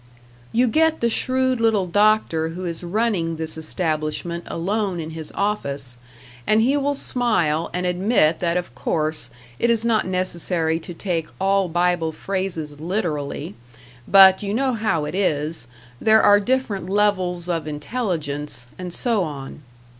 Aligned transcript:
You 0.51 0.67
get 0.67 0.99
the 0.99 1.09
shrewd 1.11 1.61
little 1.61 1.85
doctor 1.85 2.49
who 2.57 2.65
is 2.65 2.83
running 2.83 3.35
this 3.35 3.55
establishment 3.55 4.43
alone 4.47 4.99
in 4.99 5.11
his 5.11 5.31
office, 5.33 5.95
and 6.47 6.59
he 6.63 6.75
will 6.75 6.95
smile 6.95 7.69
and 7.71 7.85
admit 7.85 8.39
that 8.39 8.57
of 8.57 8.73
course 8.73 9.29
it 9.59 9.69
is 9.69 9.85
not 9.85 10.07
necessary 10.07 10.79
to 10.79 10.95
take 10.95 11.27
all 11.39 11.67
Bible 11.69 12.11
phrases 12.11 12.79
literally; 12.79 13.53
but 14.07 14.41
you 14.41 14.55
know 14.55 14.73
how 14.73 15.05
it 15.05 15.13
is 15.13 15.67
there 16.01 16.23
are 16.23 16.39
different 16.39 16.89
levels 16.89 17.47
of 17.47 17.67
intelligence, 17.67 18.65
and 18.79 18.91
so 18.91 19.21
on. 19.21 19.61